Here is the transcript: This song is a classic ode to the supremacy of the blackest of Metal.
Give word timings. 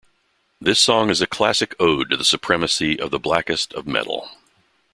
This 0.59 0.79
song 0.79 1.11
is 1.11 1.21
a 1.21 1.27
classic 1.27 1.75
ode 1.79 2.09
to 2.09 2.17
the 2.17 2.23
supremacy 2.25 2.99
of 2.99 3.11
the 3.11 3.19
blackest 3.19 3.71
of 3.75 3.85
Metal. 3.85 4.31